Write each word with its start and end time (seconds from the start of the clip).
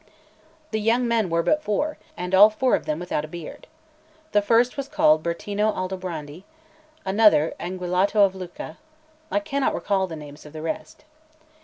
The 0.71 0.81
young 0.81 1.07
men 1.07 1.29
were 1.29 1.43
but 1.43 1.61
four, 1.61 1.99
and 2.17 2.33
all 2.33 2.49
four 2.49 2.73
of 2.73 2.87
them 2.87 2.97
without 2.97 3.23
a 3.23 3.27
beard. 3.27 3.67
The 4.31 4.41
first 4.41 4.75
was 4.75 4.87
called 4.89 5.21
Bertino 5.21 5.71
Aldobrandi, 5.75 6.43
another 7.05 7.53
Anguillotto 7.59 8.23
of 8.25 8.33
Lucca; 8.33 8.79
I 9.29 9.39
cannot 9.39 9.75
recall 9.75 10.07
the 10.07 10.15
names 10.15 10.43
of 10.43 10.53
the 10.53 10.63
rest. 10.63 11.05